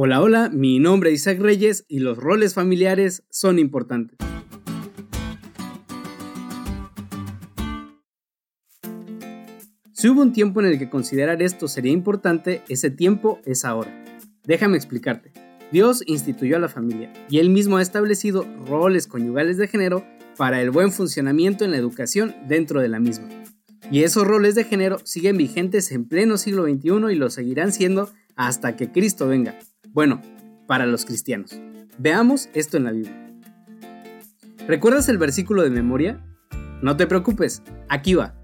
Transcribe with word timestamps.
Hola, 0.00 0.22
hola, 0.22 0.48
mi 0.48 0.78
nombre 0.78 1.10
es 1.10 1.22
Isaac 1.22 1.40
Reyes 1.40 1.84
y 1.88 1.98
los 1.98 2.18
roles 2.18 2.54
familiares 2.54 3.24
son 3.30 3.58
importantes. 3.58 4.16
Si 9.92 10.08
hubo 10.08 10.22
un 10.22 10.32
tiempo 10.32 10.60
en 10.60 10.66
el 10.66 10.78
que 10.78 10.88
considerar 10.88 11.42
esto 11.42 11.66
sería 11.66 11.90
importante, 11.90 12.62
ese 12.68 12.92
tiempo 12.92 13.40
es 13.44 13.64
ahora. 13.64 13.92
Déjame 14.44 14.76
explicarte. 14.76 15.32
Dios 15.72 16.04
instituyó 16.06 16.58
a 16.58 16.60
la 16.60 16.68
familia 16.68 17.12
y 17.28 17.40
él 17.40 17.50
mismo 17.50 17.78
ha 17.78 17.82
establecido 17.82 18.46
roles 18.68 19.08
conyugales 19.08 19.56
de 19.56 19.66
género 19.66 20.06
para 20.36 20.62
el 20.62 20.70
buen 20.70 20.92
funcionamiento 20.92 21.64
en 21.64 21.72
la 21.72 21.76
educación 21.76 22.36
dentro 22.46 22.80
de 22.80 22.88
la 22.88 23.00
misma. 23.00 23.28
Y 23.90 24.04
esos 24.04 24.24
roles 24.24 24.54
de 24.54 24.62
género 24.62 24.98
siguen 25.02 25.38
vigentes 25.38 25.90
en 25.90 26.06
pleno 26.06 26.36
siglo 26.36 26.66
XXI 26.66 27.10
y 27.10 27.16
lo 27.16 27.30
seguirán 27.30 27.72
siendo 27.72 28.12
hasta 28.36 28.76
que 28.76 28.92
Cristo 28.92 29.26
venga. 29.26 29.58
Bueno, 29.98 30.22
para 30.68 30.86
los 30.86 31.04
cristianos. 31.04 31.60
Veamos 31.98 32.50
esto 32.54 32.76
en 32.76 32.84
la 32.84 32.92
Biblia. 32.92 33.32
¿Recuerdas 34.68 35.08
el 35.08 35.18
versículo 35.18 35.64
de 35.64 35.70
memoria? 35.70 36.24
No 36.82 36.96
te 36.96 37.08
preocupes, 37.08 37.64
aquí 37.88 38.14
va. 38.14 38.40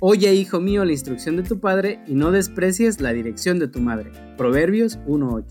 Oye, 0.00 0.34
hijo 0.34 0.58
mío, 0.58 0.84
la 0.84 0.90
instrucción 0.90 1.36
de 1.36 1.44
tu 1.44 1.60
padre 1.60 2.00
y 2.08 2.14
no 2.16 2.32
desprecies 2.32 3.00
la 3.00 3.12
dirección 3.12 3.60
de 3.60 3.68
tu 3.68 3.78
madre. 3.78 4.10
Proverbios 4.36 4.98
1.8. 5.06 5.44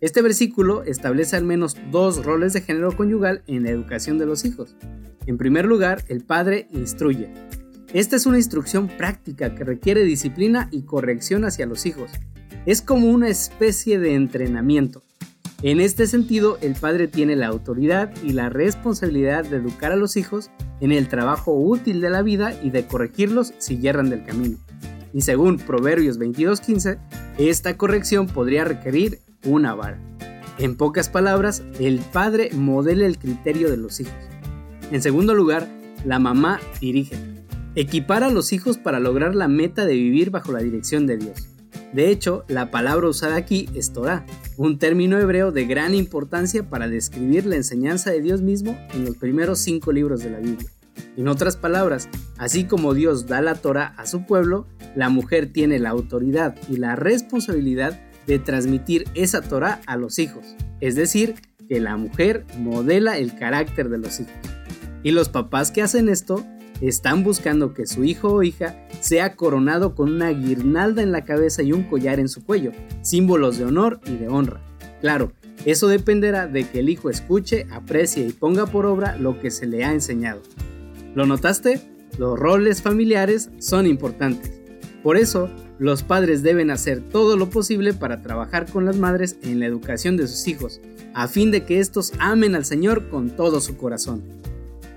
Este 0.00 0.20
versículo 0.20 0.82
establece 0.82 1.36
al 1.36 1.44
menos 1.44 1.76
dos 1.92 2.24
roles 2.24 2.52
de 2.52 2.62
género 2.62 2.96
conyugal 2.96 3.44
en 3.46 3.62
la 3.62 3.70
educación 3.70 4.18
de 4.18 4.26
los 4.26 4.44
hijos. 4.44 4.74
En 5.26 5.38
primer 5.38 5.64
lugar, 5.64 6.02
el 6.08 6.24
padre 6.24 6.66
instruye. 6.72 7.32
Esta 7.92 8.16
es 8.16 8.26
una 8.26 8.38
instrucción 8.38 8.88
práctica 8.88 9.54
que 9.54 9.62
requiere 9.62 10.02
disciplina 10.02 10.68
y 10.72 10.82
corrección 10.82 11.44
hacia 11.44 11.66
los 11.66 11.86
hijos. 11.86 12.10
Es 12.64 12.80
como 12.80 13.08
una 13.08 13.28
especie 13.28 13.98
de 13.98 14.14
entrenamiento. 14.14 15.02
En 15.62 15.80
este 15.80 16.06
sentido, 16.06 16.58
el 16.60 16.74
padre 16.74 17.08
tiene 17.08 17.34
la 17.34 17.48
autoridad 17.48 18.12
y 18.22 18.32
la 18.32 18.50
responsabilidad 18.50 19.44
de 19.44 19.56
educar 19.56 19.90
a 19.90 19.96
los 19.96 20.16
hijos 20.16 20.50
en 20.80 20.92
el 20.92 21.08
trabajo 21.08 21.54
útil 21.54 22.00
de 22.00 22.10
la 22.10 22.22
vida 22.22 22.54
y 22.62 22.70
de 22.70 22.86
corregirlos 22.86 23.52
si 23.58 23.78
yerran 23.78 24.10
del 24.10 24.24
camino. 24.24 24.58
Y 25.12 25.22
según 25.22 25.58
Proverbios 25.58 26.18
22:15, 26.18 26.98
esta 27.38 27.76
corrección 27.76 28.28
podría 28.28 28.64
requerir 28.64 29.18
una 29.44 29.74
vara. 29.74 29.98
En 30.58 30.76
pocas 30.76 31.08
palabras, 31.08 31.64
el 31.80 31.98
padre 31.98 32.50
modela 32.52 33.06
el 33.06 33.18
criterio 33.18 33.70
de 33.70 33.76
los 33.76 33.98
hijos. 33.98 34.14
En 34.92 35.02
segundo 35.02 35.34
lugar, 35.34 35.68
la 36.04 36.20
mamá 36.20 36.60
dirige. 36.80 37.16
Equipara 37.74 38.26
a 38.26 38.30
los 38.30 38.52
hijos 38.52 38.78
para 38.78 39.00
lograr 39.00 39.34
la 39.34 39.48
meta 39.48 39.84
de 39.84 39.94
vivir 39.94 40.30
bajo 40.30 40.52
la 40.52 40.60
dirección 40.60 41.06
de 41.06 41.16
Dios. 41.16 41.51
De 41.92 42.10
hecho, 42.10 42.44
la 42.48 42.70
palabra 42.70 43.08
usada 43.08 43.36
aquí 43.36 43.68
es 43.74 43.92
Torah, 43.92 44.24
un 44.56 44.78
término 44.78 45.18
hebreo 45.18 45.52
de 45.52 45.66
gran 45.66 45.94
importancia 45.94 46.68
para 46.68 46.88
describir 46.88 47.44
la 47.44 47.56
enseñanza 47.56 48.10
de 48.10 48.22
Dios 48.22 48.40
mismo 48.40 48.78
en 48.94 49.04
los 49.04 49.16
primeros 49.16 49.58
cinco 49.58 49.92
libros 49.92 50.22
de 50.22 50.30
la 50.30 50.38
Biblia. 50.38 50.70
En 51.16 51.28
otras 51.28 51.56
palabras, 51.56 52.08
así 52.38 52.64
como 52.64 52.94
Dios 52.94 53.26
da 53.26 53.42
la 53.42 53.56
Torah 53.56 53.94
a 53.98 54.06
su 54.06 54.24
pueblo, 54.24 54.66
la 54.94 55.10
mujer 55.10 55.52
tiene 55.52 55.78
la 55.78 55.90
autoridad 55.90 56.56
y 56.70 56.76
la 56.76 56.96
responsabilidad 56.96 58.00
de 58.26 58.38
transmitir 58.38 59.04
esa 59.14 59.42
Torah 59.42 59.80
a 59.86 59.96
los 59.96 60.18
hijos, 60.18 60.56
es 60.80 60.94
decir, 60.94 61.34
que 61.68 61.80
la 61.80 61.96
mujer 61.96 62.46
modela 62.58 63.18
el 63.18 63.36
carácter 63.36 63.88
de 63.88 63.98
los 63.98 64.20
hijos. 64.20 64.32
Y 65.02 65.10
los 65.10 65.28
papás 65.28 65.70
que 65.70 65.82
hacen 65.82 66.08
esto 66.08 66.46
están 66.82 67.22
buscando 67.22 67.74
que 67.74 67.86
su 67.86 68.04
hijo 68.04 68.32
o 68.32 68.42
hija 68.42 68.86
sea 69.00 69.36
coronado 69.36 69.94
con 69.94 70.12
una 70.12 70.30
guirnalda 70.30 71.02
en 71.02 71.12
la 71.12 71.24
cabeza 71.24 71.62
y 71.62 71.72
un 71.72 71.84
collar 71.84 72.18
en 72.18 72.28
su 72.28 72.44
cuello, 72.44 72.72
símbolos 73.02 73.58
de 73.58 73.64
honor 73.64 74.00
y 74.06 74.16
de 74.16 74.28
honra. 74.28 74.60
Claro, 75.00 75.32
eso 75.64 75.86
dependerá 75.86 76.46
de 76.46 76.68
que 76.68 76.80
el 76.80 76.88
hijo 76.88 77.08
escuche, 77.08 77.66
aprecie 77.70 78.26
y 78.26 78.32
ponga 78.32 78.66
por 78.66 78.86
obra 78.86 79.16
lo 79.16 79.40
que 79.40 79.50
se 79.50 79.66
le 79.66 79.84
ha 79.84 79.92
enseñado. 79.92 80.42
¿Lo 81.14 81.26
notaste? 81.26 81.80
Los 82.18 82.38
roles 82.38 82.82
familiares 82.82 83.50
son 83.58 83.86
importantes. 83.86 84.60
Por 85.02 85.16
eso, 85.16 85.50
los 85.78 86.02
padres 86.02 86.42
deben 86.42 86.70
hacer 86.70 87.00
todo 87.00 87.36
lo 87.36 87.50
posible 87.50 87.92
para 87.92 88.22
trabajar 88.22 88.70
con 88.70 88.84
las 88.84 88.96
madres 88.96 89.36
en 89.42 89.58
la 89.60 89.66
educación 89.66 90.16
de 90.16 90.28
sus 90.28 90.46
hijos, 90.46 90.80
a 91.14 91.26
fin 91.26 91.50
de 91.50 91.64
que 91.64 91.80
estos 91.80 92.12
amen 92.18 92.54
al 92.54 92.64
Señor 92.64 93.08
con 93.08 93.30
todo 93.30 93.60
su 93.60 93.76
corazón. 93.76 94.22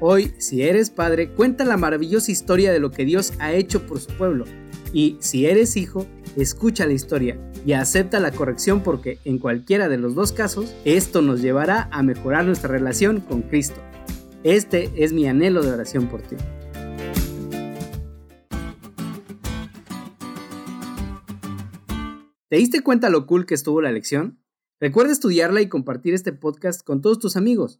Hoy, 0.01 0.33
si 0.39 0.61
eres 0.61 0.89
padre, 0.89 1.29
cuenta 1.29 1.63
la 1.63 1.78
maravillosa 1.78 2.29
historia 2.29 2.73
de 2.73 2.79
lo 2.79 2.91
que 2.91 3.06
Dios 3.06 3.31
ha 3.39 3.53
hecho 3.53 3.88
por 3.88 4.01
su 4.01 4.11
pueblo. 4.17 4.44
Y 4.91 5.16
si 5.22 5.45
eres 5.45 5.78
hijo, 5.78 6.06
escucha 6.35 6.85
la 6.85 6.91
historia 6.91 7.39
y 7.66 7.73
acepta 7.73 8.19
la 8.19 8.31
corrección 8.31 8.83
porque 8.83 9.19
en 9.23 9.39
cualquiera 9.39 9.88
de 9.88 9.97
los 9.97 10.13
dos 10.13 10.33
casos, 10.33 10.75
esto 10.83 11.22
nos 11.22 11.41
llevará 11.41 11.88
a 11.94 12.03
mejorar 12.03 12.44
nuestra 12.44 12.69
relación 12.69 13.22
con 13.22 13.41
Cristo. 13.44 13.81
Este 14.44 14.91
es 14.97 15.13
mi 15.13 15.28
anhelo 15.28 15.63
de 15.63 15.72
oración 15.72 16.07
por 16.07 16.22
ti. 16.22 16.35
¿Te 22.50 22.57
diste 22.57 22.81
cuenta 22.81 23.09
lo 23.09 23.25
cool 23.27 23.45
que 23.45 23.56
estuvo 23.56 23.81
la 23.81 23.94
lección? 23.94 24.41
Recuerda 24.81 25.13
estudiarla 25.13 25.62
y 25.62 25.69
compartir 25.69 26.13
este 26.13 26.33
podcast 26.33 26.83
con 26.85 27.01
todos 27.01 27.17
tus 27.17 27.38
amigos. 27.38 27.79